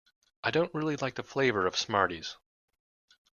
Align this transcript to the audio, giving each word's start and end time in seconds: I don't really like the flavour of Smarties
I 0.43 0.49
don't 0.49 0.73
really 0.73 0.95
like 0.95 1.13
the 1.13 1.21
flavour 1.23 1.67
of 1.67 1.77
Smarties 1.77 2.35